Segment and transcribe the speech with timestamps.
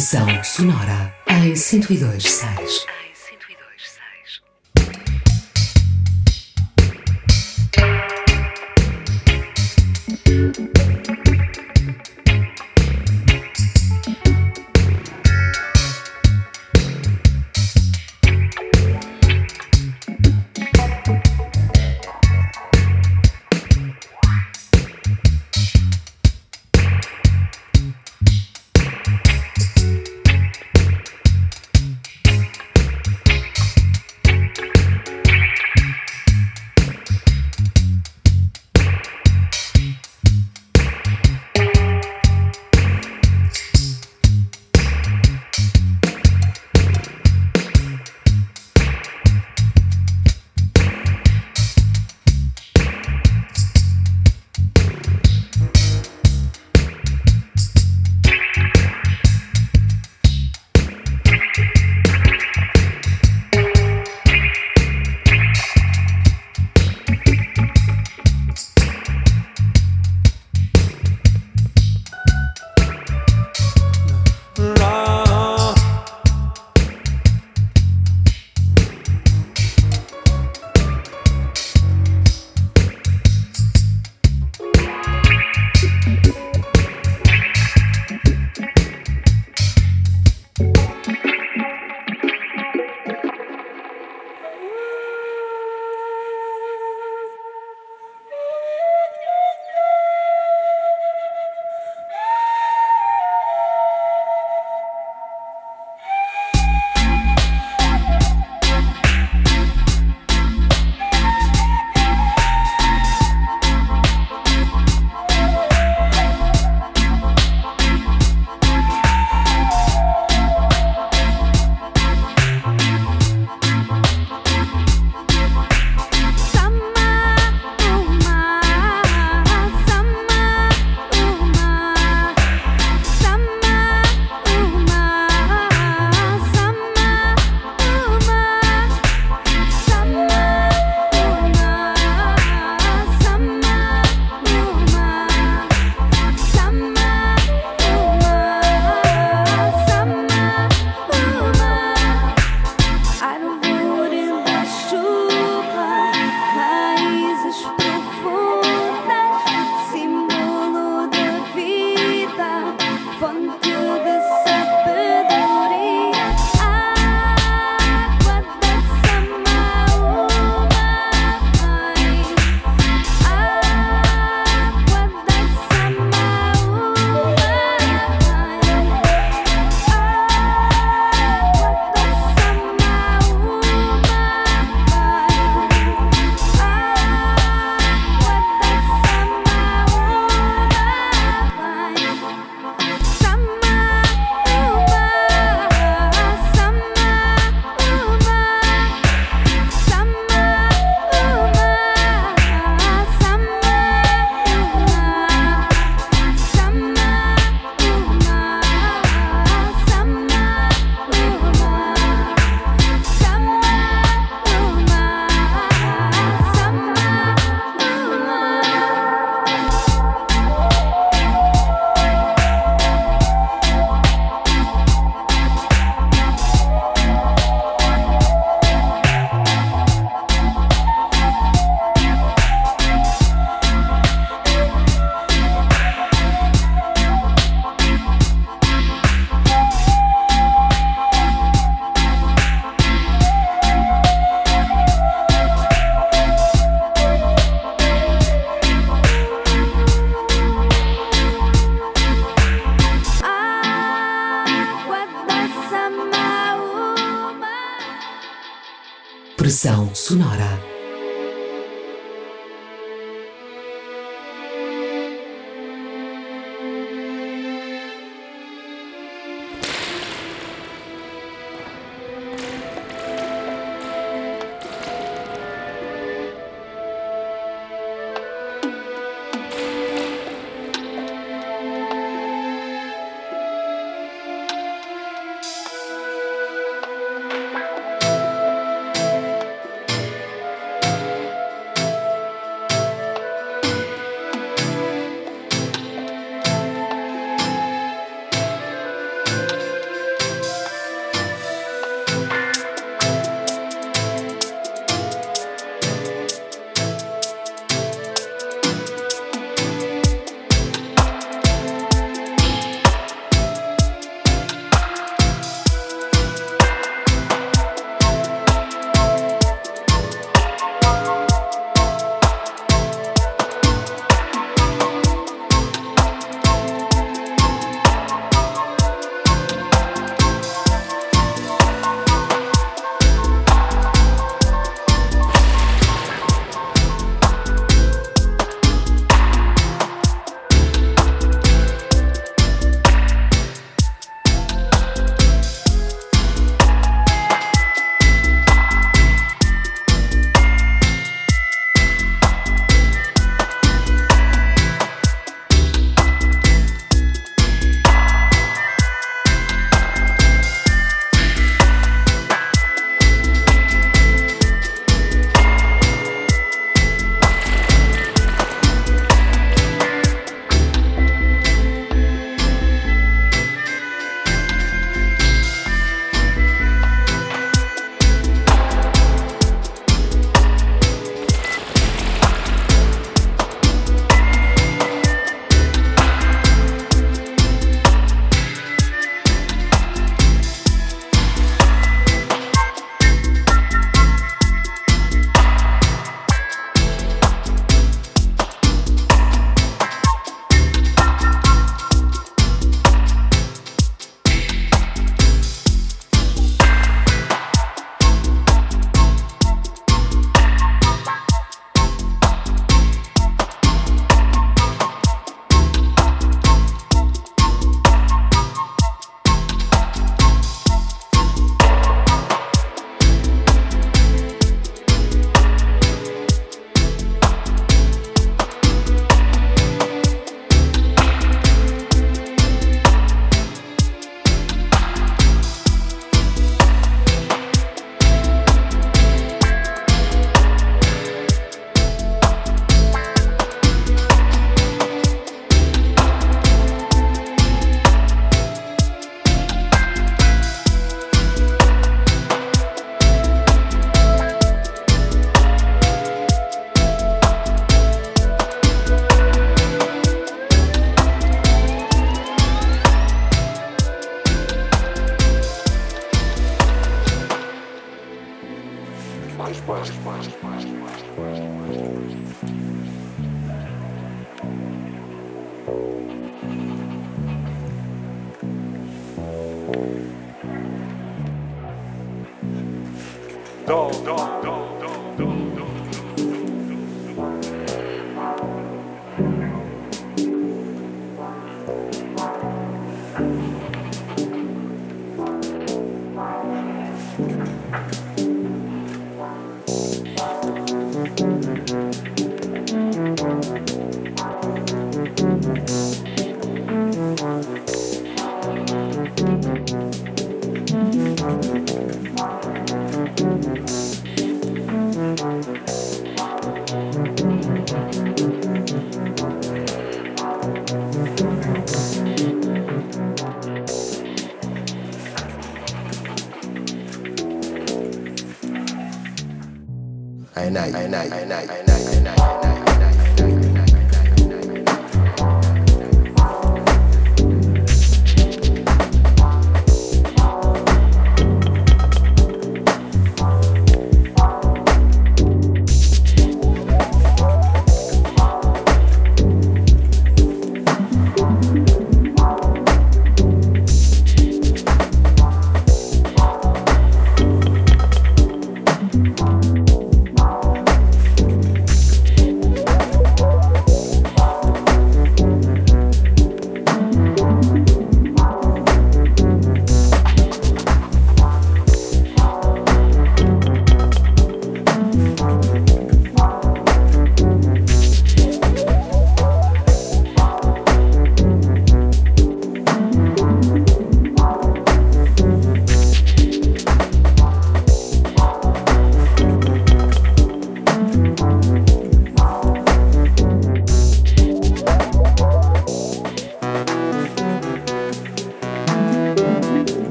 [0.00, 2.99] Pressão sonora em 102.6.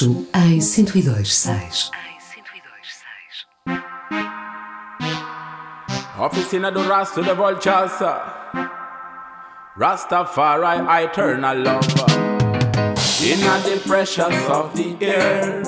[0.00, 1.90] baixo em 102.6.
[6.18, 7.92] Officina do Rasta the vultures.
[9.78, 12.06] Rastafari, eternal lover.
[13.22, 15.62] In the pressures of the air,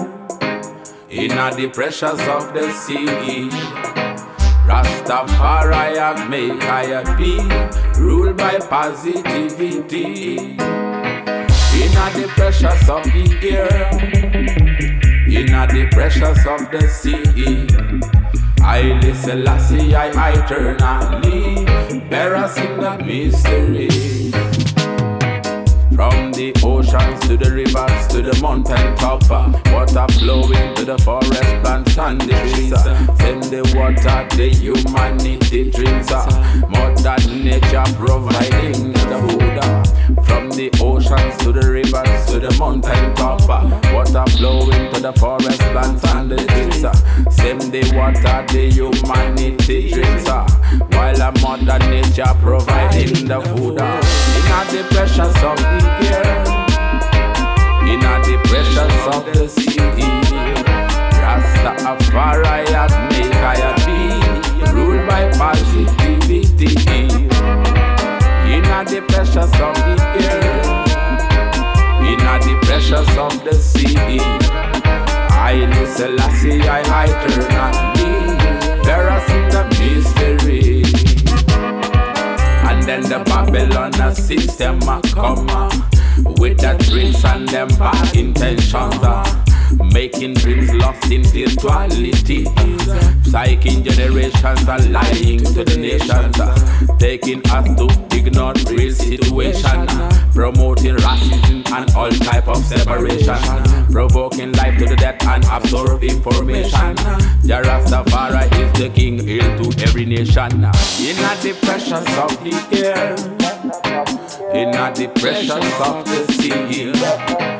[1.08, 3.48] in the pressures of the sea.
[4.66, 7.38] Rastafari have made I be
[8.00, 10.56] ruled by positivity.
[11.82, 11.90] In
[12.20, 13.90] the pressures of the air,
[15.26, 17.66] in the pressures of the sea.
[18.62, 21.64] I listen, Lassie, I eternally,
[22.08, 23.88] bear in the mystery.
[25.96, 30.98] From the oceans to the rivers to the mountain top, uh, water flowing to the
[30.98, 32.72] forest plants and the trees.
[32.72, 36.10] Uh, send the water the humanity drinks.
[36.10, 36.26] Uh,
[36.70, 38.94] Mother nature providing
[48.22, 50.28] water the humanity drinks.
[50.28, 53.78] While a mother nature providing the food.
[53.80, 54.00] Ah,
[54.36, 56.44] in the precious of the air,
[57.92, 59.78] in the precious of the sea.
[61.22, 63.50] Rasta Afari have make I
[63.86, 63.98] be
[64.72, 66.70] ruled by positivity.
[68.52, 70.62] In the precious of the air,
[72.04, 74.61] in the precious of the sea.
[75.52, 78.36] I listen, Lassie, I eternally,
[78.84, 80.82] there are the mystery.
[82.66, 85.46] And then the Babylon system a come
[86.40, 89.51] with the dreams and them bad intentions.
[89.92, 92.44] Uh, Making dreams lost in virtuality.
[93.24, 96.38] Psyching generations are lying to the nations.
[96.40, 99.88] uh, Taking us to ignore real situation.
[99.88, 103.36] uh, Promoting racism and all type of separation.
[103.92, 106.94] Provoking life to the death and absorb information.
[107.44, 110.52] The Rastafari is the king, hail to every nation.
[110.52, 113.14] In the precious of the air,
[114.54, 117.51] in the precious of the sea.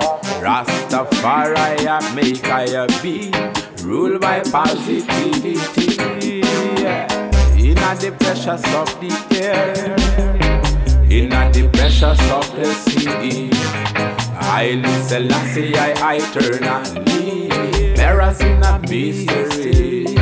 [0.42, 3.30] Rastafari make I be
[3.84, 5.54] ruled by positivity.
[7.62, 9.94] In the precious of the air,
[11.08, 13.50] in the precious of the sea.
[14.34, 17.48] I listen, Lassie, I eternally,
[17.94, 20.21] bearers in a mystery.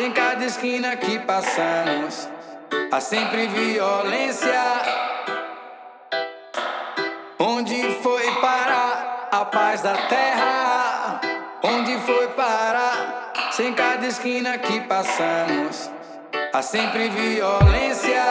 [0.00, 2.26] Sem cada esquina que passamos,
[2.90, 4.62] há sempre violência.
[7.38, 11.20] Onde foi parar a paz da terra?
[11.62, 13.30] Onde foi parar?
[13.50, 15.90] Sem cada esquina que passamos,
[16.50, 18.24] há sempre violência.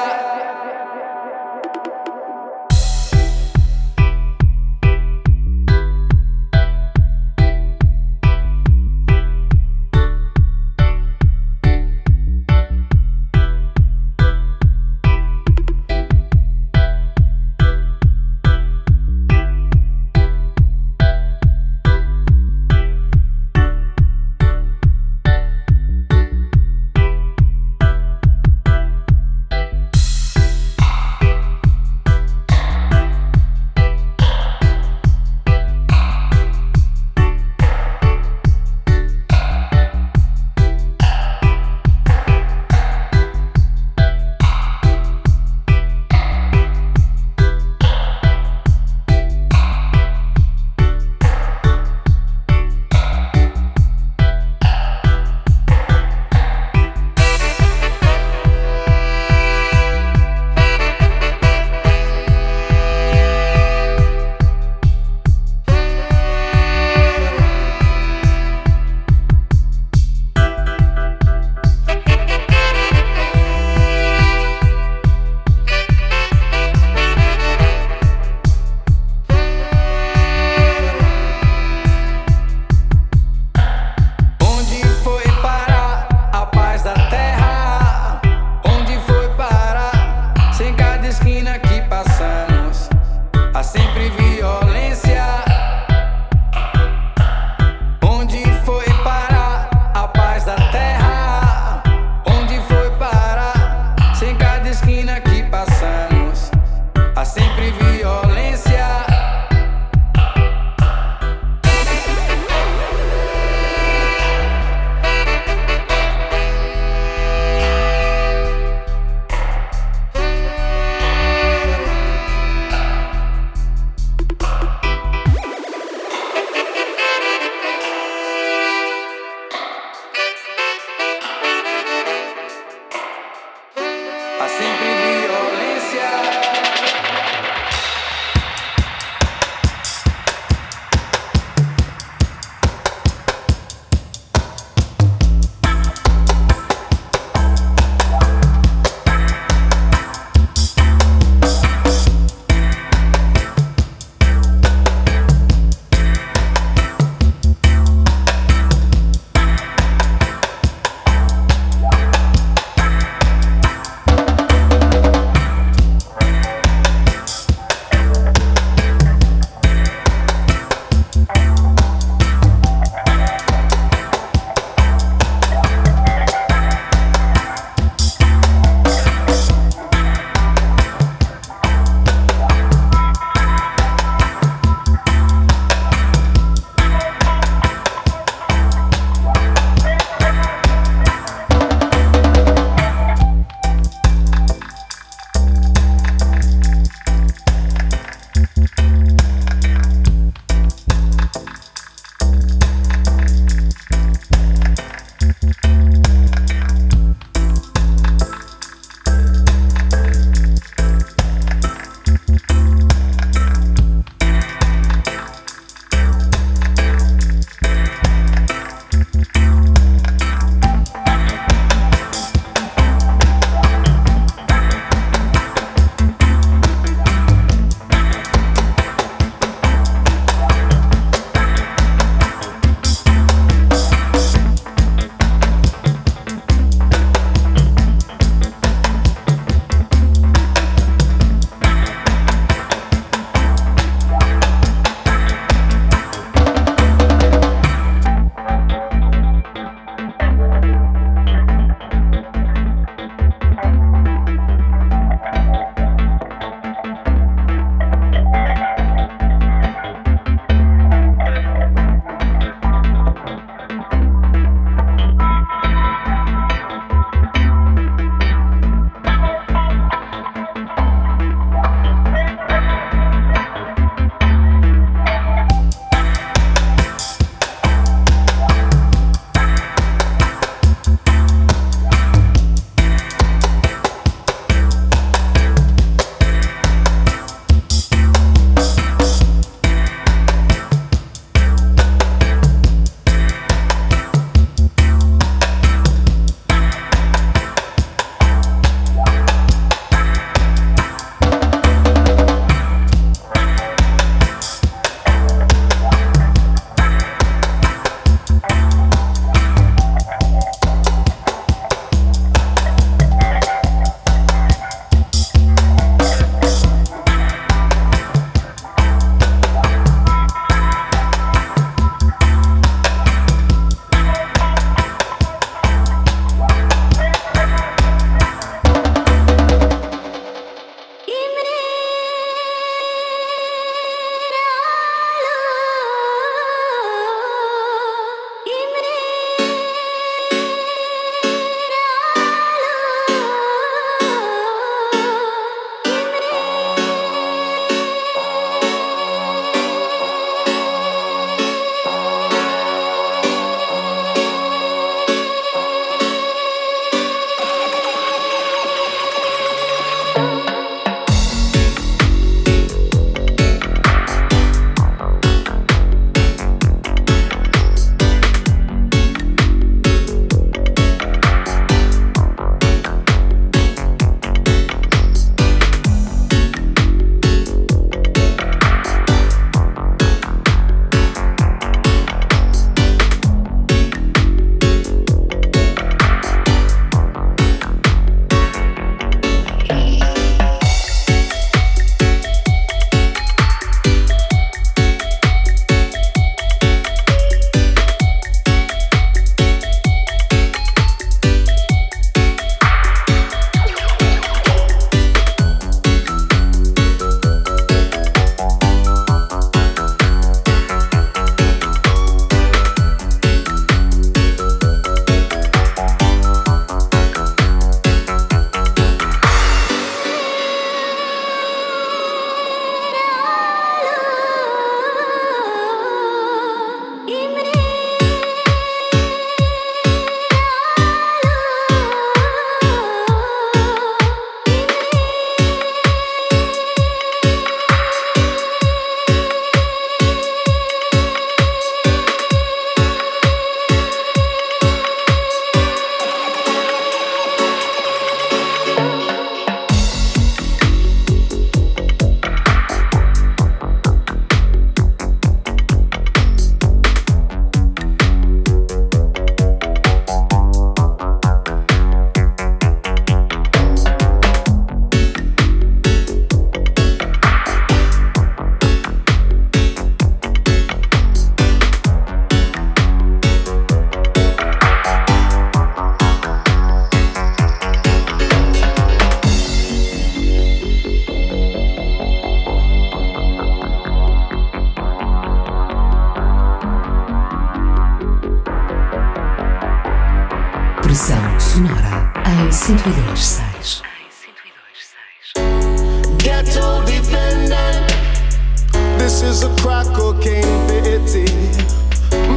[499.10, 501.26] This is a crack cocaine pity.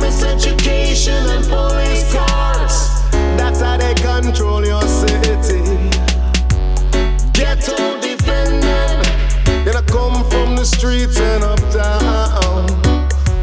[0.00, 2.88] Miseducation and police cars.
[3.36, 5.60] That's how they control your city.
[7.34, 9.04] Ghetto defendant.
[9.66, 12.66] Gonna come from the streets and uptown.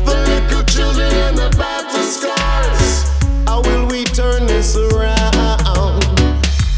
[0.06, 3.04] The little children and the battle scars.
[3.46, 6.04] How will we turn this around?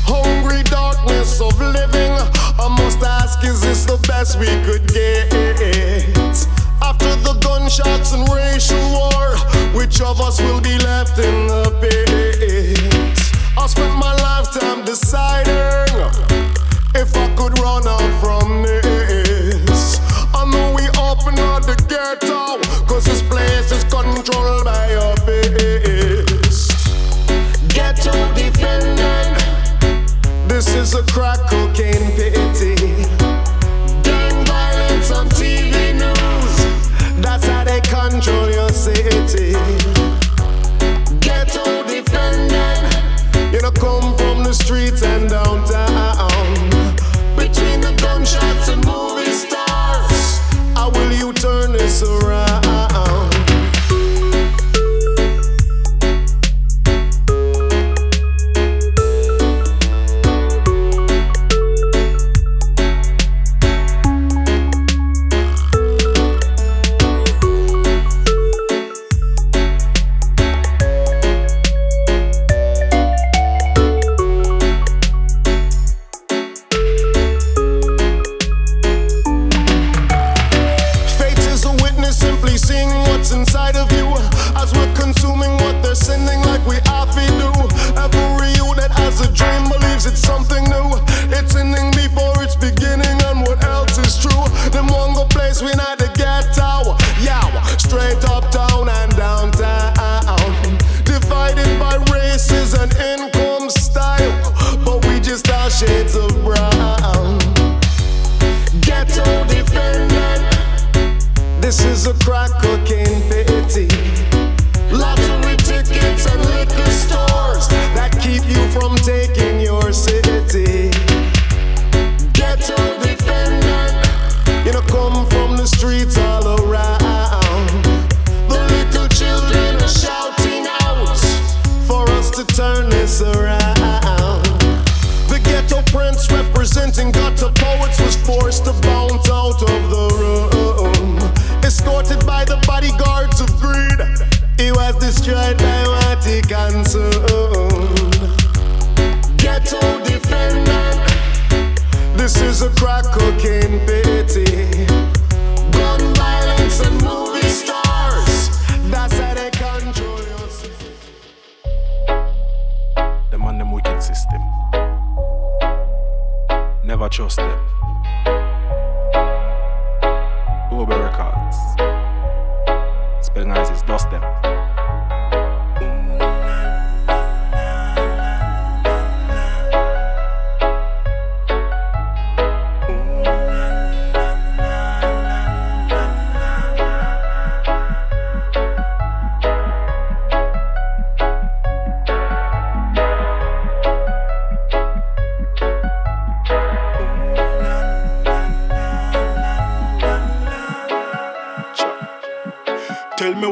[0.03, 2.11] Hungry darkness of living.
[2.59, 5.50] I must ask, is this the best we could get?
[7.61, 9.37] Gunshots and racial war,
[9.75, 12.79] which of us will be left in the pit?
[13.55, 15.93] I spent my lifetime deciding
[16.95, 18.40] if I could run out from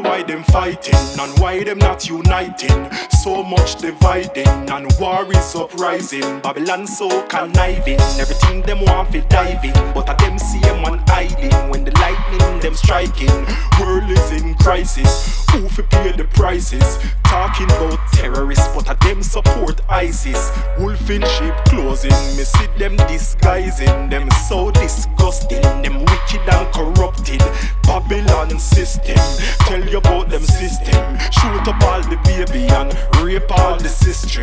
[0.02, 2.90] Why them fighting and why them not uniting.
[3.22, 6.40] So much dividing and war is uprising.
[6.40, 8.00] Babylon so conniving.
[8.18, 11.52] Everything them want fi diving, but a them see them hiding.
[11.70, 13.34] When the lightning them striking,
[13.78, 15.44] world is in crisis.
[15.50, 16.98] Who fi pay the prices?
[17.30, 20.50] Talking about terrorists, but a them support ISIS.
[20.78, 24.10] Wolf in sheep clothing, me see them disguising.
[24.10, 27.40] Them so disgusting, them wicked and corrupted.
[27.84, 29.16] Babylon system,
[29.60, 31.18] tell you about them system.
[31.30, 34.42] Shoot up all the baby and rape all the sister.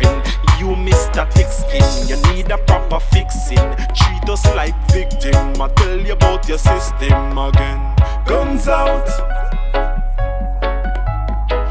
[0.58, 0.74] You
[1.18, 3.58] that thick skin, you need a proper fixing.
[3.94, 5.60] Treat us like victim.
[5.60, 7.80] I tell you about your system again.
[8.26, 9.08] Guns out,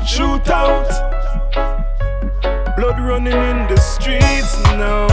[0.08, 0.88] shoot out.
[2.78, 5.08] Blood running in the streets now.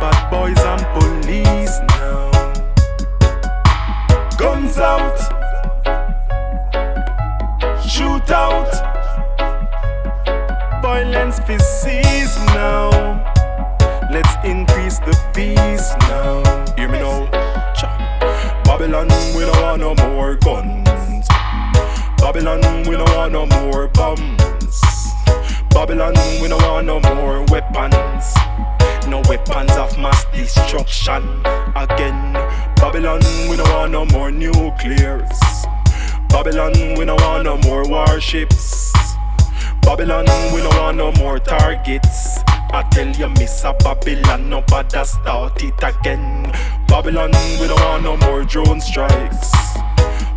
[0.00, 2.30] Bad boys and police now.
[4.36, 5.18] Guns out,
[7.88, 8.68] shoot out.
[10.82, 12.90] violence cease now.
[14.10, 16.42] Let's increase the peace now.
[16.76, 17.30] Hear me now.
[18.64, 20.87] Babylon, we don't want no more guns.
[22.18, 24.82] Babylon, we don't want no more bombs.
[25.70, 28.34] Babylon, we don't want no more weapons.
[29.06, 31.22] No weapons of mass destruction.
[31.74, 32.32] Again,
[32.76, 35.38] Babylon, we don't want no more nuclears.
[36.28, 38.92] Babylon, we don't want no more warships.
[39.82, 42.38] Babylon, we don't want no more targets.
[42.70, 46.52] I tell you, Miss Babylon, nobody start it again.
[46.86, 49.67] Babylon, we don't want no more drone strikes.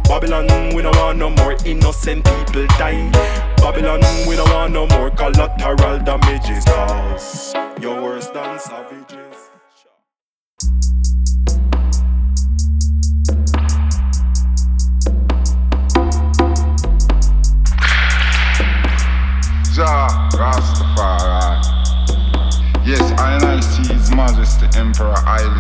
[0.04, 3.10] Babylon, we don't want no more innocent people die.
[3.58, 6.66] Babylon, we don't want no more collateral damages.
[6.66, 9.22] Cause you're worse than savages.
[20.42, 21.64] Rastafari.
[22.86, 25.60] Yes, I and I see His Majesty Emperor Haile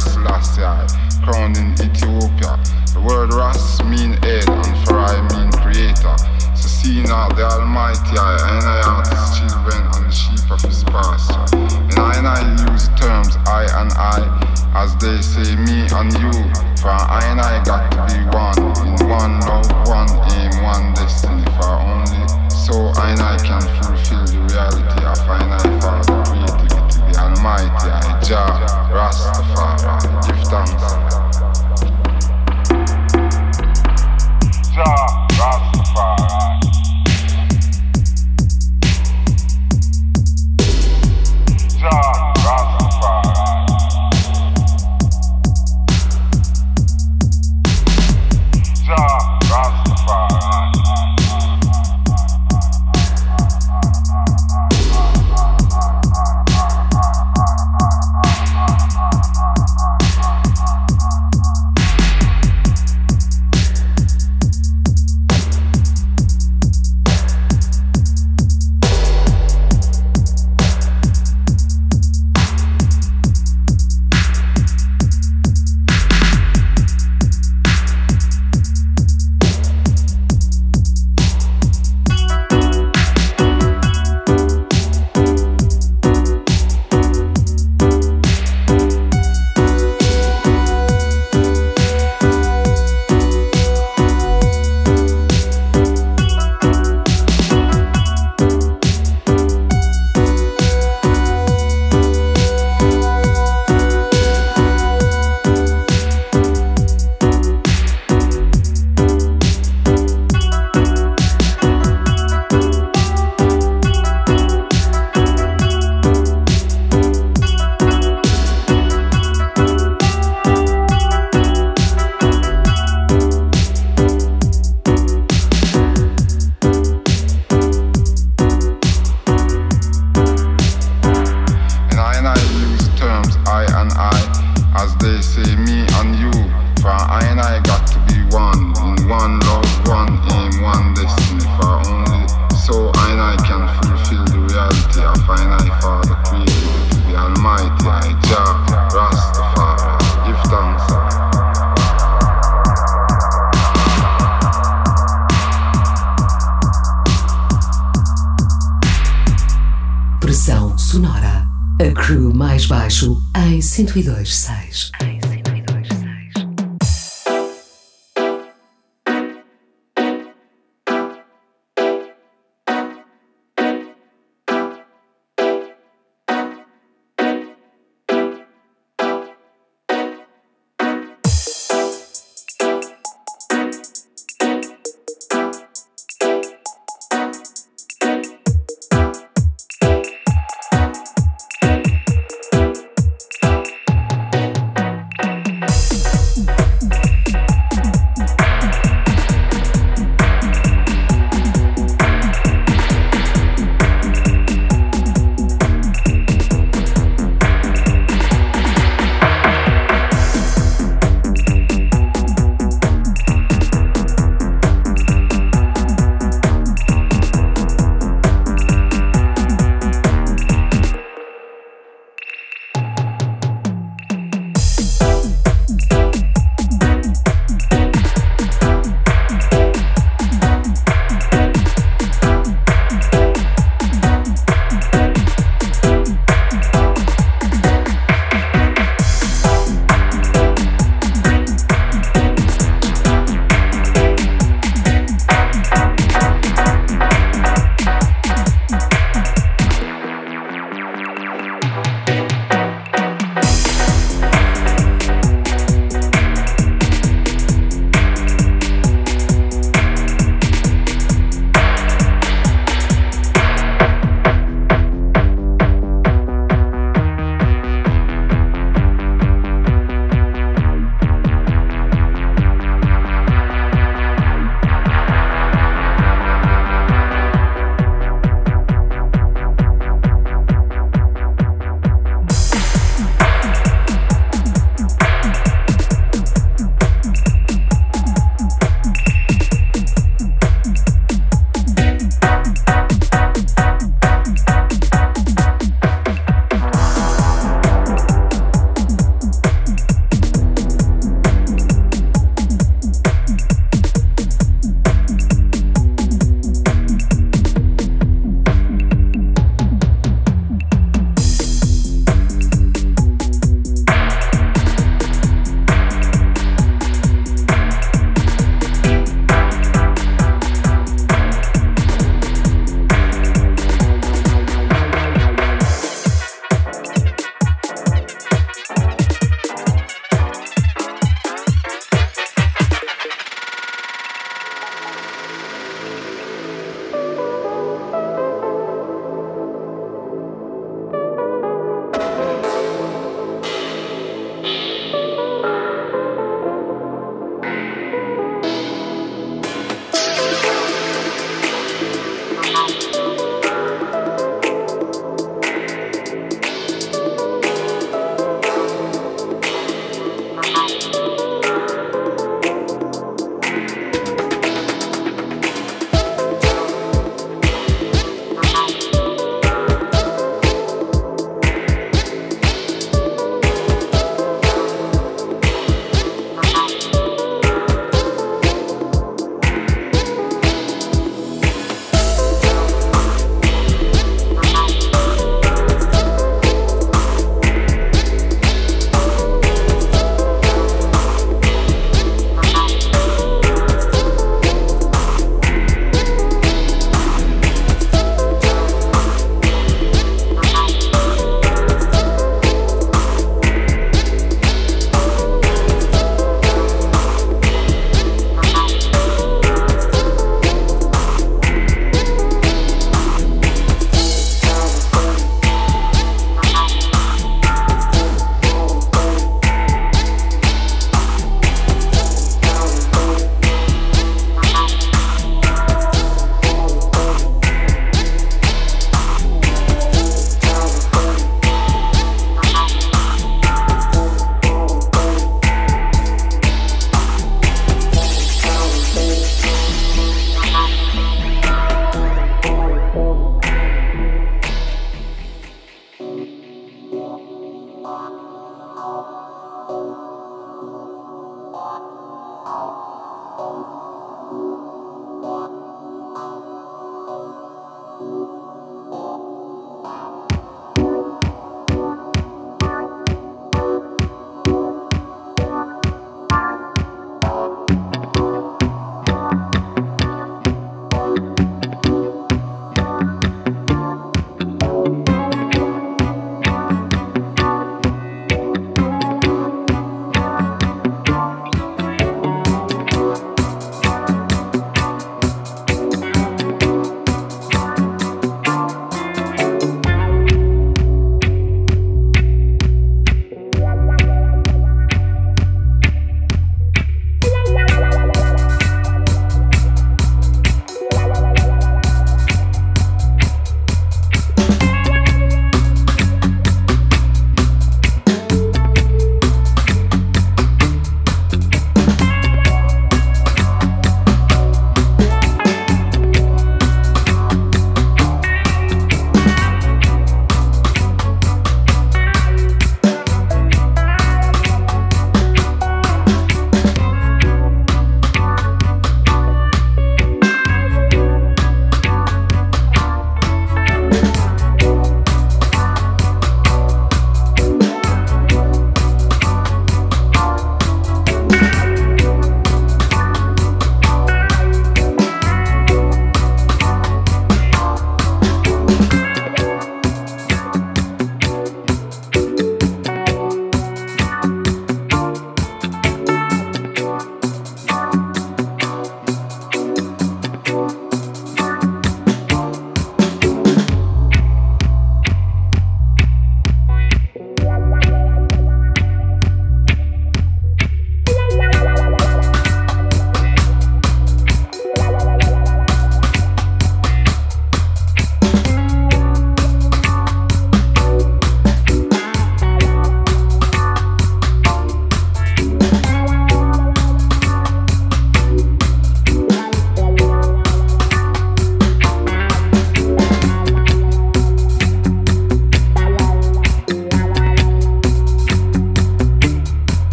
[1.23, 2.57] crowned in Ethiopia.
[2.93, 6.15] The word Ras mean head and Farai mean creator.
[6.55, 10.61] So see now the Almighty I, and I are His children and the sheep of
[10.61, 11.45] His pasture.
[11.55, 14.19] And I and I use terms I and I,
[14.75, 16.33] as they say me and you.
[16.81, 21.45] For I and I got to be one, in one love, one aim, one destiny.
[21.61, 26.23] For only so I and I can fulfill the reality of I and I Father
[26.25, 30.07] creativity, the Almighty I, Rastafari.
[30.25, 30.71] Give thanks.
[34.73, 35.10] Jah,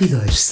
[0.00, 0.43] 102.